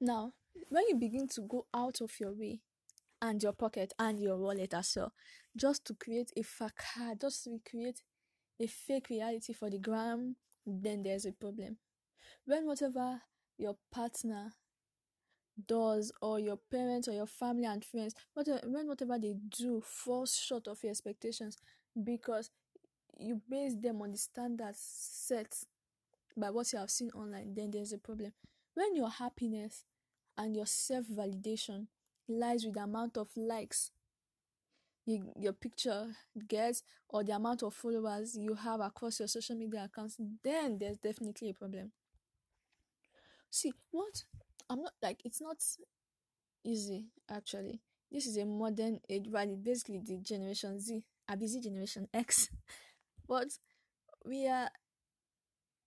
[0.00, 0.32] Now,
[0.68, 2.60] when you begin to go out of your way
[3.22, 5.12] and your pocket and your wallet as well,
[5.56, 8.02] just to create a facade, just to create
[8.60, 10.36] a fake reality for the gram,
[10.66, 11.78] then there's a problem.
[12.44, 13.22] When whatever
[13.58, 14.52] your partner
[15.66, 20.36] does or your parents or your family and friends whatever, when whatever they do falls
[20.36, 21.56] short of your expectations
[22.02, 22.50] because
[23.18, 25.54] you base them on the standards set
[26.36, 28.32] by what you have seen online then there's a problem
[28.74, 29.84] when your happiness
[30.36, 31.86] and your self-validation
[32.28, 33.90] lies with the amount of likes
[35.06, 36.14] you, your picture
[36.48, 40.98] gets or the amount of followers you have across your social media accounts then there's
[40.98, 41.92] definitely a problem.
[43.50, 44.24] See what
[44.70, 45.56] i'm not like it's not
[46.64, 47.80] easy actually.
[48.10, 52.48] This is a modern age right basically the generation z a busy generation x.
[53.28, 53.48] But
[54.24, 54.70] we are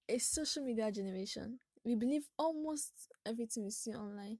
[0.09, 2.91] a social media generation we believe almost
[3.25, 4.39] everything we see online.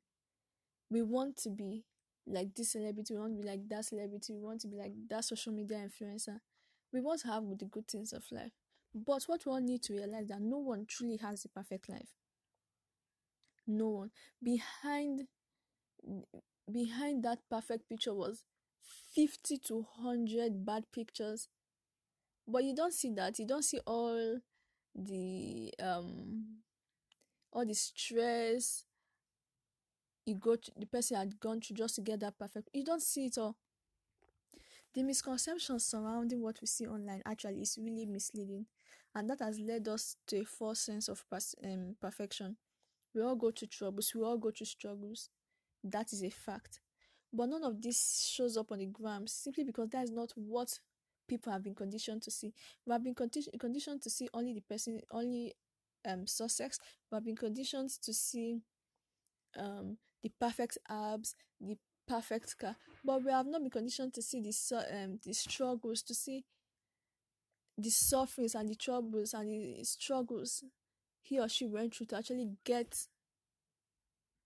[0.92, 1.86] We want to be
[2.28, 4.92] like this celebrity we want to be like that celebrity we want to be like
[5.10, 6.40] that social media influencer.
[6.92, 8.52] We want to have the good things of life.
[8.94, 12.10] But what we all need to realize that no one truly has a perfect life.
[13.66, 14.12] No one.
[14.44, 15.28] Behind
[16.70, 18.44] behind that perfect picture was
[19.16, 21.48] 50 to 100 bad pictures.
[22.46, 23.40] But you don't see that.
[23.40, 24.40] You don't see all
[24.94, 26.58] the um
[27.58, 28.86] all the stress
[30.26, 33.02] you go to, the person had gone through just to get that perfect you don't
[33.02, 33.58] see it all
[34.94, 38.66] the misconceptions surrounding what we see online actually is really misleading
[39.16, 42.58] and that has led us to a false sense of pers- um, perfection
[43.16, 45.30] we all go through troubles, we all go through struggles.
[45.84, 46.82] That is a fact.
[47.34, 50.80] But none of this shows up on the gram simply because that is not what
[51.28, 52.54] people have been conditioned to see.
[52.86, 55.54] We have been condi- conditioned to see only the person, only
[56.08, 56.80] um success.
[57.12, 58.62] We have been conditioned to see
[59.58, 61.78] um the perfect abs, the
[62.08, 64.54] perfect car, but we have not been conditioned to see the
[64.94, 66.44] um the struggles, to see
[67.78, 70.64] the sufferings and the troubles and the struggles
[71.22, 73.08] he or she went through to actually get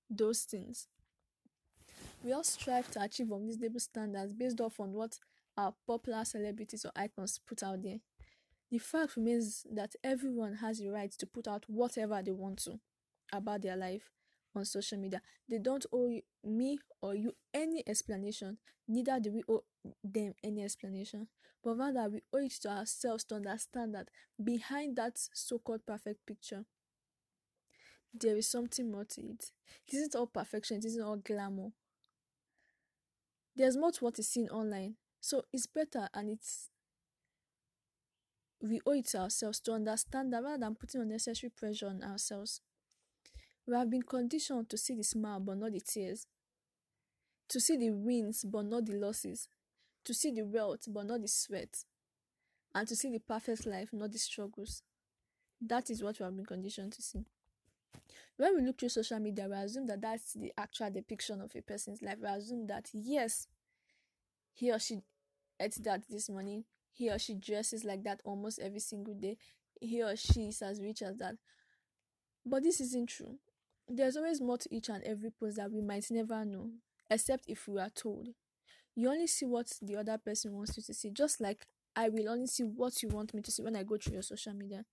[0.09, 0.87] those things.
[2.23, 5.17] We all strive to achieve unreasonable standards based off on what
[5.57, 7.99] our popular celebrities or icons put out there.
[8.71, 12.79] The fact remains that everyone has the right to put out whatever they want to
[13.31, 14.09] about their life
[14.55, 15.21] on social media.
[15.47, 19.63] They don't owe me or you any explanation, neither do we owe
[20.03, 21.27] them any explanation,
[21.63, 24.09] but rather we owe it to ourselves to understand that
[24.43, 26.65] behind that so called perfect picture,
[28.13, 29.51] there is something more to it.
[29.87, 31.69] It isn't all perfection, it isn't all glamour.
[33.55, 36.69] There's more to what is seen online, so it's better and it's
[38.61, 42.61] we owe it to ourselves to understand that rather than putting unnecessary pressure on ourselves.
[43.67, 46.27] We have been conditioned to see the smile but not the tears,
[47.49, 49.47] to see the wins but not the losses,
[50.05, 51.85] to see the wealth but not the sweat,
[52.73, 54.83] and to see the perfect life, not the struggles.
[55.61, 57.25] That is what we have been conditioned to see.
[58.37, 61.61] When we look through social media, we assume that that's the actual depiction of a
[61.61, 62.17] person's life.
[62.21, 63.47] We assume that yes,
[64.53, 65.01] he or she
[65.59, 69.37] ate that this morning, he or she dresses like that almost every single day,
[69.79, 71.35] he or she is as rich as that.
[72.45, 73.37] But this isn't true.
[73.87, 76.71] There's always more to each and every post that we might never know,
[77.09, 78.29] except if we are told.
[78.95, 82.29] You only see what the other person wants you to see, just like I will
[82.29, 84.85] only see what you want me to see when I go through your social media.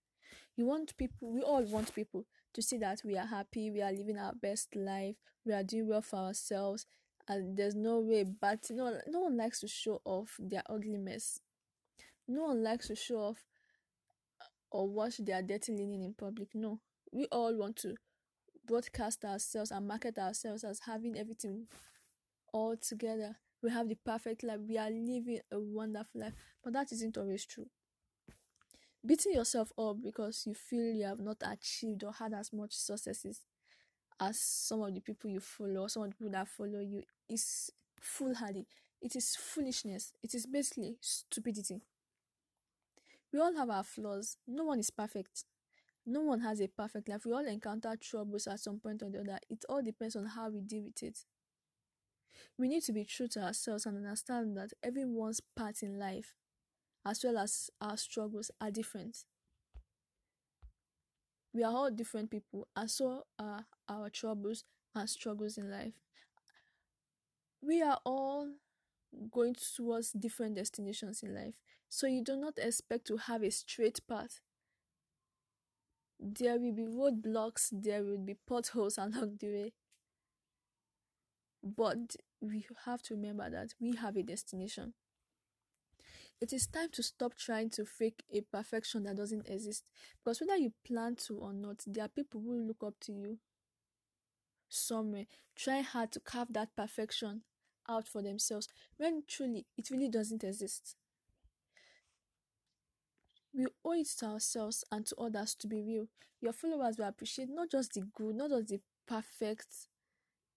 [0.57, 3.93] You want people, we all want people to see that we are happy, we are
[3.93, 6.87] living our best life, we are doing well for ourselves,
[7.29, 11.41] and there's no way but know no one likes to show off their ugly mess.
[12.29, 13.45] No one likes to show off
[14.41, 16.49] uh, or watch their dirty linen in public.
[16.55, 16.81] No.
[17.13, 17.95] We all want to
[18.67, 21.67] broadcast ourselves and market ourselves as having everything
[22.53, 23.37] all together.
[23.63, 24.61] We have the perfect life.
[24.69, 26.35] We are living a wonderful life.
[26.65, 27.67] But that isn't always true
[29.05, 33.41] beating yourself up because you feel you have not achieved or had as much successes
[34.21, 37.71] as some of the people you follow some of the people that follow you is
[38.01, 38.67] foolhardy.
[39.01, 40.13] It is foolishness.
[40.23, 41.81] It is basically stupidity.
[43.33, 44.37] We all have our flaws.
[44.47, 45.45] No one is perfect.
[46.07, 47.27] No one has a perfect life.
[47.27, 49.39] We all encounter troubles at some point or the other.
[49.51, 51.19] It all depends on how we deal with it.
[52.59, 56.35] We need to be true to ourselves and understand that everyone's part in life
[57.07, 59.25] as well as our struggles are different.
[61.53, 64.65] We are all different people, and so are our troubles
[64.95, 65.95] and struggles in life.
[67.63, 68.51] We are all
[69.31, 71.55] going towards different destinations in life,
[71.89, 74.41] so you do not expect to have a straight path.
[76.21, 79.73] There will be roadblocks, there will be potholes along the way.
[81.63, 84.95] But we have to remember that we have a destination.
[86.41, 89.85] It is time to stop trying to fake a perfection that doesn't exist.
[90.19, 93.39] Because whether you plan to or not, there are people who look up to you
[94.69, 95.27] somewhere,
[95.57, 97.43] Try hard to carve that perfection
[97.89, 100.97] out for themselves when truly it really doesn't exist.
[103.53, 106.07] We owe it to ourselves and to others to be real.
[106.41, 109.67] Your followers will appreciate not just the good, not just the perfect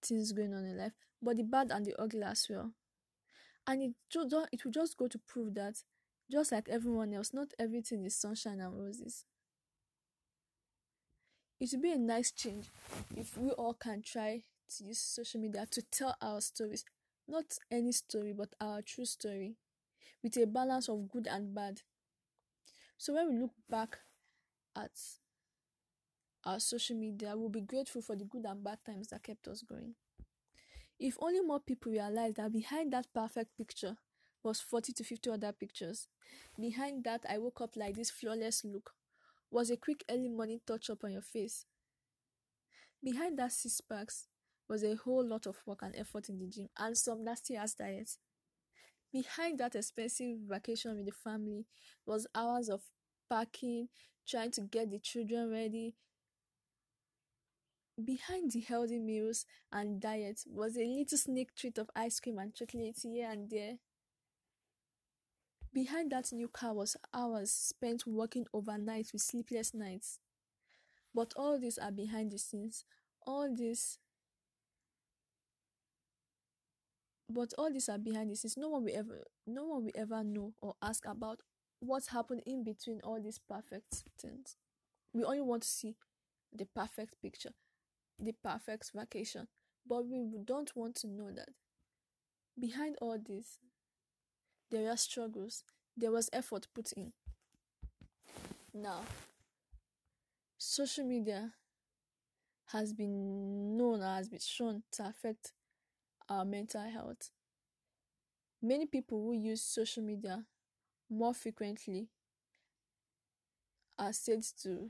[0.02, 2.72] things going on in life, but the bad and the ugly as well.
[3.68, 5.76] And it, it will just go to prove that,
[6.32, 9.26] just like everyone else, not everything is sunshine and roses.
[11.60, 12.70] It would be a nice change
[13.16, 14.44] if we all can try
[14.78, 16.84] to use social media to tell our stories,
[17.32, 19.56] not any story, but our true story,
[20.24, 21.82] with a balance of good and bad.
[22.98, 23.98] So when we look back
[24.76, 24.92] at
[26.46, 29.64] our social media, we'll be grateful for the good and bad times that kept us
[29.64, 29.96] going.
[31.00, 33.98] If only more people realized that behind that perfect picture
[34.44, 36.08] was 40 to 50 other pictures.
[36.60, 38.92] Behind that, I woke up like this flawless look
[39.50, 41.66] was a quick early morning touch up on your face.
[43.04, 44.28] Behind that six packs
[44.72, 47.74] was a whole lot of work and effort in the gym and some nasty ass
[47.74, 48.18] diets.
[49.12, 51.66] Behind that expensive vacation with the family
[52.06, 52.82] was hours of
[53.30, 53.90] packing,
[54.26, 55.96] trying to get the children ready,
[58.04, 62.56] Behind the healthy meals and diet was a little sneak treat of ice cream and
[62.56, 63.78] chocolate here and there.
[65.74, 70.20] Behind that new car was hours spent working overnight with sleepless nights.
[71.14, 72.86] But all these are behind the scenes.
[73.28, 74.00] All this
[77.34, 78.58] but all these are behind the scenes.
[78.58, 81.40] No one will ever no one will ever know or ask about
[81.80, 84.58] what happened in between all these perfect things.
[85.14, 85.96] We only want to see
[86.54, 87.52] the perfect picture
[88.20, 89.48] the perfect vacation.
[89.88, 91.50] But we don't want to know that
[92.60, 93.58] behind all this,
[94.70, 95.64] there are struggles,
[95.98, 97.14] there was effort put in.
[98.74, 99.02] Now,
[100.58, 101.54] social media
[102.68, 105.52] has been known has been shown to affect
[106.32, 107.30] our mental health.
[108.62, 110.46] Many people who use social media
[111.10, 112.08] more frequently
[114.00, 114.90] are said to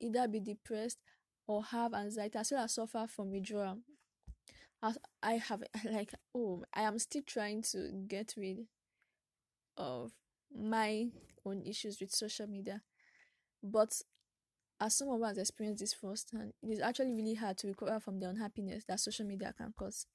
[0.00, 0.98] either be depressed
[1.46, 3.78] or have anxiety as well as suffer from withdrawal.
[4.82, 8.66] As I have like oh I am still trying to get rid
[9.76, 10.12] of
[10.56, 11.08] my
[11.44, 12.82] own issues with social media.
[13.62, 14.00] But
[14.80, 18.20] as someone who has experienced this firsthand, it is actually really hard to recover from
[18.20, 20.06] the unhappiness that social media can cause.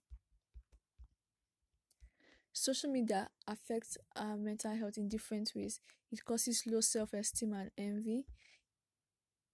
[2.59, 5.79] Social media affects our mental health in different ways.
[6.11, 8.25] It causes low self esteem and envy.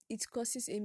[0.08, 0.80] It causes a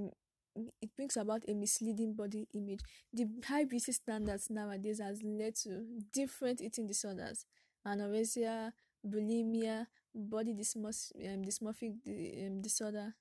[0.82, 2.82] it brings about a misleading body image.
[3.14, 7.46] The high beauty standards nowadays has led to different eating disorders,
[7.88, 8.74] anorexia,
[9.08, 11.94] bulimia, body dysmorph- um, dysmorphic
[12.48, 13.16] um, disorder,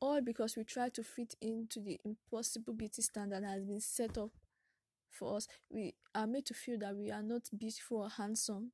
[0.00, 4.18] all because we try to fit into the impossible beauty standard that has been set
[4.18, 4.30] up
[5.10, 5.48] for us.
[5.70, 8.72] We are made to feel that we are not beautiful or handsome,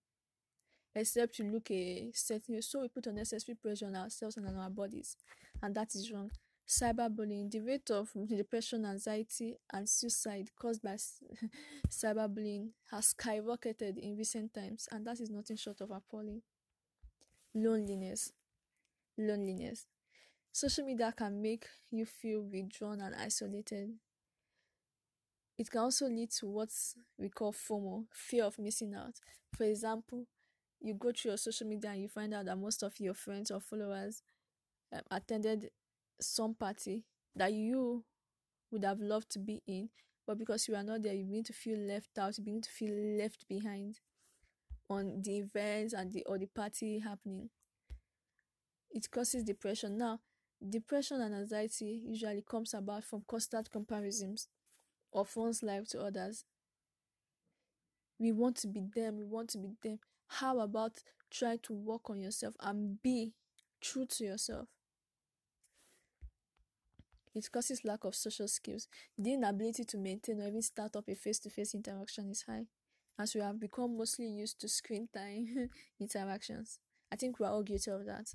[0.95, 2.61] except to look a certain way.
[2.61, 5.17] So we put unnecessary pressure on ourselves and on our bodies,
[5.63, 6.31] and that is wrong.
[6.69, 10.97] Cyberbullying the rate of depression anxiety and suicide caused by
[11.91, 16.41] cyberbullying has skyrocketed in recent times and that is nothing short of appalling.
[17.55, 18.33] Loneliness.
[19.19, 19.87] Loneliness.
[20.53, 23.91] Social media can make you feel withdrawn and isolated
[25.63, 26.71] it can also lead to what
[27.17, 29.21] we call FOMO, fear of missing out.
[29.57, 30.27] For example,
[30.81, 33.49] you go through your social media and you find out that most of your friends
[33.53, 34.25] or followers
[34.93, 35.71] um, attended
[36.21, 37.05] some party
[37.37, 38.05] that you
[38.73, 39.91] would have loved to be in,
[40.27, 42.71] but because you are not there, you begin to feel left out, you begin to
[42.71, 44.01] feel left behind
[44.91, 47.51] on the events and the or the party happening.
[48.93, 49.99] It causes depression.
[49.99, 50.21] Now,
[50.67, 54.47] depression and anxiety usually comes about from constant comparisons
[55.13, 56.45] of one's life to others.
[58.19, 59.99] We want to be them, we want to be them.
[60.29, 63.35] How about try to work on yourself and be
[63.81, 64.69] true to yourself?
[67.35, 68.89] It causes lack of social skills.
[69.19, 72.67] The inability to maintain or even start up a face to face interaction is high,
[73.19, 76.79] as we have become mostly used to screen time interactions.
[77.11, 78.35] I think we're all guilty of that.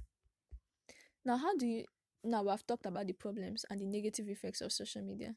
[1.23, 1.85] Now, how do you
[2.23, 5.35] now we have talked about the problems and the negative effects of social media.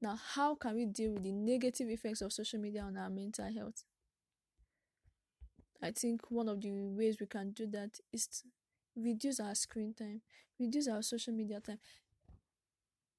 [0.00, 3.50] Now, how can we deal with the negative effects of social media on our mental
[3.52, 3.84] health?
[5.82, 8.42] I think one of the ways we can do that is to
[8.96, 10.22] reduce our screen time,
[10.58, 11.78] reduce our social media time.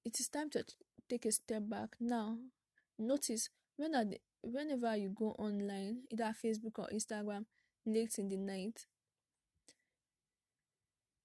[0.03, 0.63] It is time to
[1.09, 2.37] take a step back now.
[2.97, 7.45] Notice when the, whenever you go online, either Facebook or Instagram,
[7.85, 8.85] late in the night,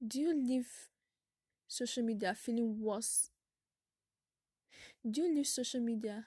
[0.07, 0.69] do you leave
[1.67, 3.32] social media feeling worse?
[5.09, 6.27] Do you leave social media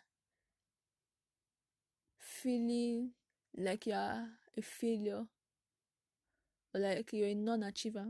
[2.20, 3.12] feeling
[3.56, 3.96] like you're
[4.58, 5.26] a failure
[6.74, 8.08] or like you're a non achiever?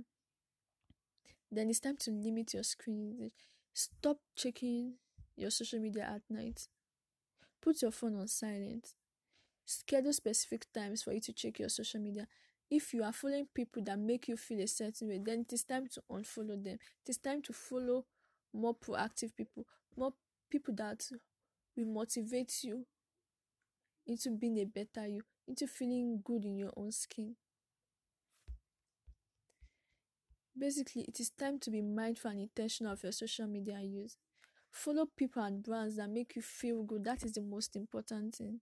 [1.51, 3.31] Then it's time to limit your screen.
[3.73, 4.95] Stop checking
[5.35, 6.67] your social media at night.
[7.61, 8.95] Put your phone on silent.
[9.65, 12.27] Schedule specific times for you to check your social media.
[12.69, 15.63] If you are following people that make you feel a certain way, then it is
[15.63, 16.79] time to unfollow them.
[17.05, 18.05] It is time to follow
[18.53, 20.13] more proactive people, more
[20.49, 21.03] people that
[21.77, 22.85] will motivate you
[24.07, 27.35] into being a better you, into feeling good in your own skin.
[30.57, 34.17] Basically, it is time to be mindful and intentional of your social media use.
[34.71, 37.03] Follow people and brands that make you feel good.
[37.03, 38.61] That is the most important thing.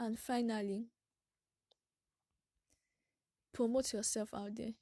[0.00, 0.88] And finally,
[3.52, 4.74] promote yourself out there.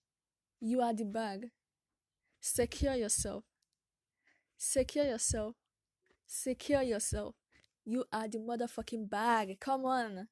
[0.60, 1.50] You are the bag.
[2.40, 3.44] Secure yourself.
[4.56, 5.54] Secure yourself.
[6.26, 7.34] Secure yourself.
[7.84, 9.58] You are the motherfucking bag.
[9.60, 10.28] Come on.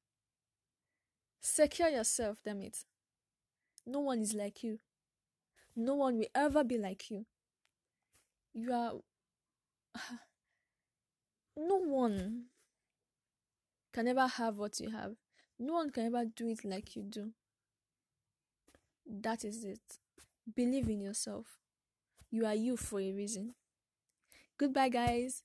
[1.40, 2.84] Secure yourself, damn it.
[3.86, 4.80] No one is like you.
[5.75, 7.26] No one will ever be like you.
[8.54, 8.92] You are.
[11.58, 12.48] No one
[13.90, 15.14] can ever have what you have.
[15.58, 17.30] No one can ever do it like you do.
[19.06, 19.80] That is it.
[20.54, 21.46] Believe in yourself.
[22.30, 23.56] You are you for a reason.
[24.59, 25.42] Goodbye, guys.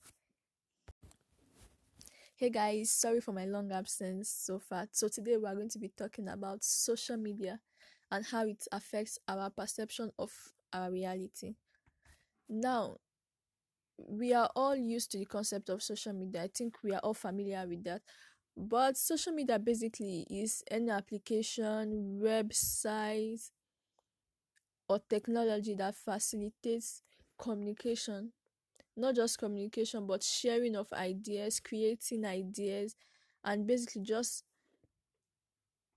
[2.35, 4.87] Hey guys, sorry for my long absence so far.
[4.91, 7.59] So today we are going to be talking about social media
[8.09, 10.31] and how it affects our perception of
[10.73, 11.55] our reality.
[12.49, 12.97] Now,
[13.97, 16.43] we are all used to the concept of social media.
[16.43, 18.01] I think we are all familiar with that.
[18.57, 23.49] But social media basically is any application, website,
[24.91, 27.01] or technology that facilitates
[27.39, 28.33] communication.
[28.97, 32.93] Not just communication, but sharing of ideas, creating ideas,
[33.41, 34.43] and basically just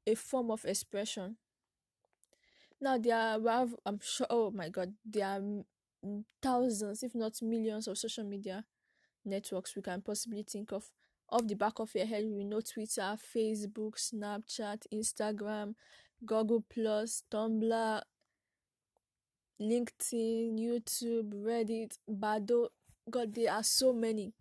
[0.06, 1.36] a form of expression.
[2.80, 5.42] Now there are, I'm sure, oh my god, there are
[6.40, 8.64] thousands, if not millions, of social media
[9.24, 10.84] networks we can possibly think of.
[11.30, 15.74] Off the back of your head, we know Twitter, Facebook, Snapchat, Instagram,
[16.24, 18.02] Google Plus, Tumblr,
[19.61, 22.68] LinkedIn, YouTube, Reddit, Badoo.
[23.11, 24.32] God, there are so many.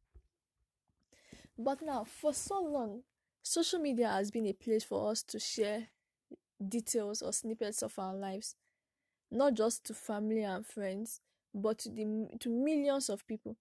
[1.57, 3.03] But now, for so long,
[3.43, 5.87] social media has been a place for us to share
[6.65, 8.55] details or snippets of our lives,
[9.29, 11.21] not just to family and friends,
[11.53, 13.55] but to the to millions of people.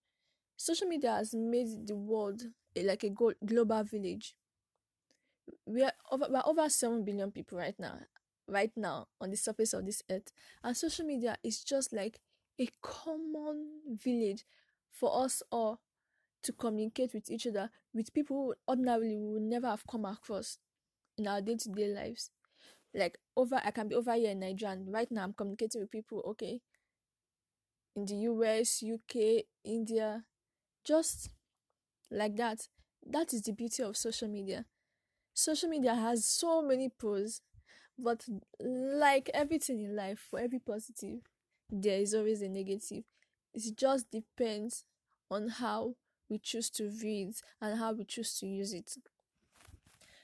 [0.56, 2.42] Social media has made the world
[2.76, 3.10] a, like a
[3.44, 4.34] global village.
[5.66, 7.98] We are over, we're over seven billion people right now,
[8.52, 10.30] right now on the surface of this earth,
[10.62, 12.20] and social media is just like
[12.60, 14.44] a common village
[14.90, 15.80] for us all
[16.42, 20.58] to communicate with each other with people who ordinarily we would never have come across
[21.16, 22.30] in our day-to-day lives
[22.94, 25.90] like over I can be over here in Nigeria and right now I'm communicating with
[25.90, 26.60] people, okay,
[27.96, 30.24] in the US, UK, India,
[30.84, 31.30] just
[32.10, 32.68] like that.
[33.04, 34.66] That is the beauty of social media.
[35.34, 37.40] Social media has so many pros,
[37.98, 38.26] but
[38.60, 41.20] like everything in life, for every positive,
[41.70, 43.04] there is always a negative.
[43.54, 44.84] It just depends
[45.30, 45.94] on how
[46.28, 48.96] we choose to view it and how we choose to use it.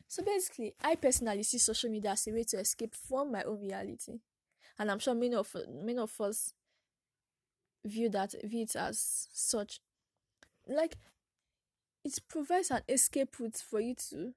[0.09, 3.61] So basically, I personally see social media as a way to escape from my own
[3.61, 4.21] reality,
[4.79, 6.55] and I'm sure many of many of us
[7.85, 9.81] view that view it as such.
[10.67, 10.97] Like,
[12.05, 14.33] it provides an escape route for you to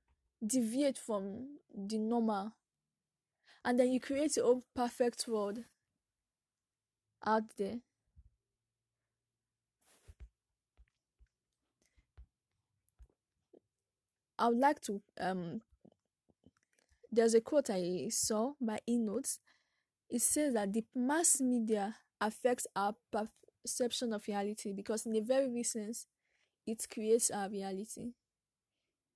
[0.45, 2.53] deviate from the normal,
[3.65, 5.63] and then you create your own perfect world
[7.25, 7.81] out there.
[14.37, 15.61] I would like to um
[17.11, 19.39] there's a quote I saw by eNotes.
[20.09, 25.49] It says that the mass media affects our perception of reality because in a very
[25.49, 26.07] real sense
[26.67, 28.13] it creates our reality.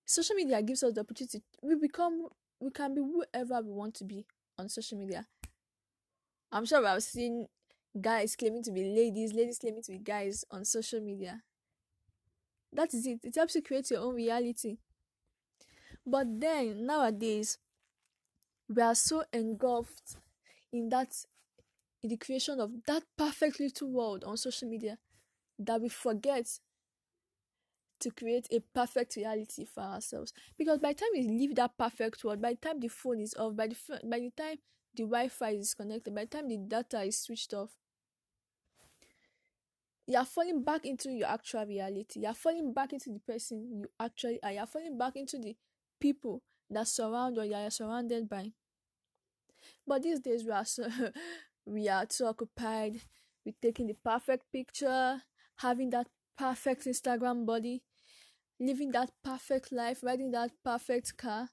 [0.05, 2.27] Social media gives us the opportunity we become
[2.59, 4.25] we can be whoever we want to be
[4.57, 5.25] on social media.
[6.51, 7.47] I'm sure I've seen
[7.99, 11.41] guys claiming to be ladies, ladies claiming to be guys on social media.
[12.71, 13.19] That is it.
[13.23, 14.77] It helps you create your own reality.
[16.05, 17.57] But then nowadays,
[18.67, 20.17] we are so engulfed
[20.71, 21.13] in that,
[22.03, 24.97] in the creation of that perfect little world on social media,
[25.57, 26.47] that we forget
[27.99, 30.33] to create a perfect reality for ourselves.
[30.57, 33.33] Because by the time we leave that perfect world, by the time the phone is
[33.35, 34.57] off, by the by the time
[34.95, 37.71] the Wi-Fi is disconnected, by the time the data is switched off,
[40.07, 42.21] you are falling back into your actual reality.
[42.21, 44.51] You are falling back into the person you actually are.
[44.51, 45.55] You are falling back into the
[45.99, 48.51] people that surround or you are surrounded by.
[49.87, 50.87] But these days we are so
[51.65, 53.01] we are too occupied
[53.45, 55.21] with taking the perfect picture,
[55.57, 57.83] having that perfect Instagram body,
[58.59, 61.49] living that perfect life, riding that perfect car,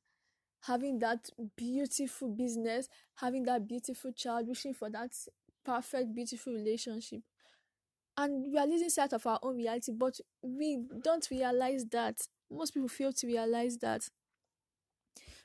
[0.62, 5.12] having that beautiful business, having that beautiful child, wishing for that
[5.64, 7.22] perfect, beautiful relationship.
[8.16, 12.16] And we are losing sight of our own reality, but we don't realize that.
[12.50, 14.02] Most people fail to realize that.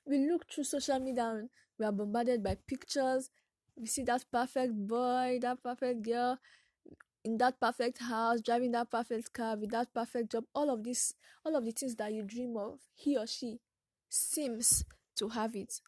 [0.06, 3.30] We look through social media and we are bombarded by pictures.
[3.76, 6.40] We see that perfect boy, that perfect girl,
[7.28, 11.14] in that perfect house, driving that perfect car, with that perfect job, all of this,
[11.46, 13.60] all of the things that you dream of, he or she
[14.08, 14.86] seems
[15.18, 15.82] to have it.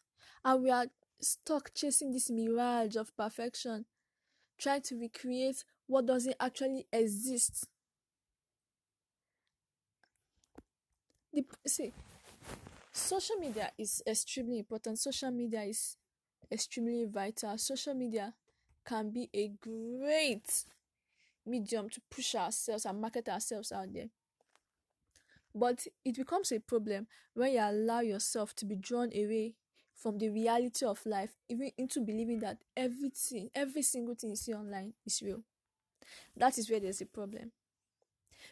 [0.44, 0.84] And we are
[1.18, 3.86] stuck chasing this mirage of perfection,
[4.58, 7.66] trying to recreate what doesn't actually exist.
[11.32, 11.90] The, see,
[12.92, 14.98] social media is extremely important.
[14.98, 15.96] Social media is
[16.52, 17.56] extremely vital.
[17.56, 18.34] Social media
[18.84, 20.64] can be a great
[21.46, 24.08] medium to push ourselves and market ourselves out there.
[25.54, 29.54] But it becomes a problem when you allow yourself to be drawn away
[29.94, 34.54] from the reality of life, even into believing that everything, every single thing you see
[34.54, 35.42] online is real.
[36.36, 37.52] That is where there's a problem.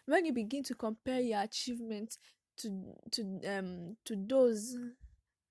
[0.07, 2.18] When you begin to compare your achievements
[2.59, 4.76] to to um to those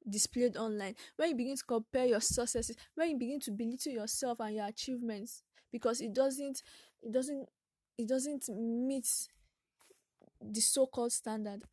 [0.10, 4.40] displayed online, when you begin to compare your successes, when you begin to belittle yourself
[4.40, 6.62] and your achievements because it doesn't
[7.04, 7.50] it doesn't
[7.98, 9.08] it doesn't meet
[10.42, 11.64] the so-called standard